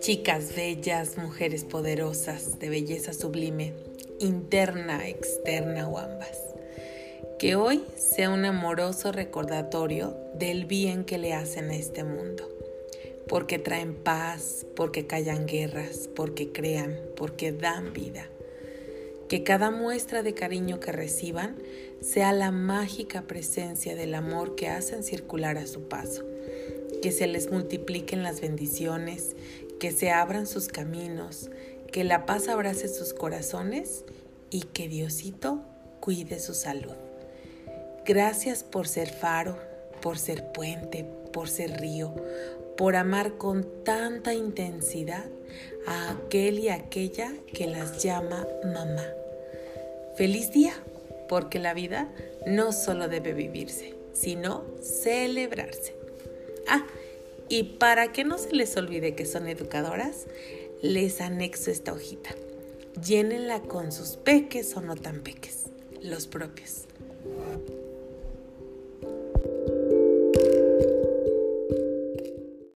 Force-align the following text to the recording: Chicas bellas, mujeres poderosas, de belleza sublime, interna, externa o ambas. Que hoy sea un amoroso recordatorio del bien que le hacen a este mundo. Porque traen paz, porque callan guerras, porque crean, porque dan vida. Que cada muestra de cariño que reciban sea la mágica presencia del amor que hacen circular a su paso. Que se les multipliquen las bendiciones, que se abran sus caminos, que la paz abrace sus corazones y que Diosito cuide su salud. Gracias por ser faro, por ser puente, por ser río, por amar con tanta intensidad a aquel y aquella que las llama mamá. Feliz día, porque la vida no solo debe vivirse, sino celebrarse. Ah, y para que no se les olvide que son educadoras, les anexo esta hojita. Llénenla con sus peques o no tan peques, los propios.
Chicas 0.00 0.56
bellas, 0.56 1.18
mujeres 1.18 1.64
poderosas, 1.64 2.58
de 2.58 2.70
belleza 2.70 3.12
sublime, 3.12 3.74
interna, 4.18 5.08
externa 5.08 5.88
o 5.88 5.98
ambas. 5.98 6.40
Que 7.38 7.54
hoy 7.54 7.84
sea 7.96 8.30
un 8.30 8.44
amoroso 8.44 9.12
recordatorio 9.12 10.16
del 10.34 10.64
bien 10.64 11.04
que 11.04 11.18
le 11.18 11.34
hacen 11.34 11.70
a 11.70 11.76
este 11.76 12.02
mundo. 12.04 12.48
Porque 13.28 13.58
traen 13.58 13.94
paz, 13.94 14.66
porque 14.74 15.06
callan 15.06 15.46
guerras, 15.46 16.08
porque 16.16 16.50
crean, 16.50 16.98
porque 17.14 17.52
dan 17.52 17.92
vida. 17.92 18.26
Que 19.30 19.44
cada 19.44 19.70
muestra 19.70 20.24
de 20.24 20.34
cariño 20.34 20.80
que 20.80 20.90
reciban 20.90 21.54
sea 22.00 22.32
la 22.32 22.50
mágica 22.50 23.22
presencia 23.22 23.94
del 23.94 24.16
amor 24.16 24.56
que 24.56 24.68
hacen 24.68 25.04
circular 25.04 25.56
a 25.56 25.68
su 25.68 25.88
paso. 25.88 26.24
Que 27.00 27.12
se 27.12 27.28
les 27.28 27.52
multipliquen 27.52 28.24
las 28.24 28.40
bendiciones, 28.40 29.36
que 29.78 29.92
se 29.92 30.10
abran 30.10 30.48
sus 30.48 30.66
caminos, 30.66 31.48
que 31.92 32.02
la 32.02 32.26
paz 32.26 32.48
abrace 32.48 32.88
sus 32.88 33.14
corazones 33.14 34.04
y 34.50 34.62
que 34.62 34.88
Diosito 34.88 35.62
cuide 36.00 36.40
su 36.40 36.52
salud. 36.52 36.96
Gracias 38.04 38.64
por 38.64 38.88
ser 38.88 39.10
faro, 39.10 39.56
por 40.02 40.18
ser 40.18 40.50
puente, 40.50 41.04
por 41.32 41.48
ser 41.48 41.80
río, 41.80 42.12
por 42.80 42.96
amar 42.96 43.36
con 43.36 43.84
tanta 43.84 44.32
intensidad 44.32 45.26
a 45.86 46.12
aquel 46.12 46.60
y 46.60 46.70
aquella 46.70 47.30
que 47.52 47.66
las 47.66 48.02
llama 48.02 48.48
mamá. 48.64 49.04
Feliz 50.16 50.50
día, 50.50 50.72
porque 51.28 51.58
la 51.58 51.74
vida 51.74 52.10
no 52.46 52.72
solo 52.72 53.06
debe 53.06 53.34
vivirse, 53.34 53.96
sino 54.14 54.64
celebrarse. 54.80 55.94
Ah, 56.68 56.86
y 57.50 57.64
para 57.64 58.12
que 58.12 58.24
no 58.24 58.38
se 58.38 58.54
les 58.54 58.74
olvide 58.78 59.14
que 59.14 59.26
son 59.26 59.46
educadoras, 59.46 60.26
les 60.80 61.20
anexo 61.20 61.70
esta 61.70 61.92
hojita. 61.92 62.30
Llénenla 63.04 63.60
con 63.60 63.92
sus 63.92 64.16
peques 64.16 64.74
o 64.74 64.80
no 64.80 64.96
tan 64.96 65.20
peques, 65.20 65.66
los 66.00 66.26
propios. 66.26 66.86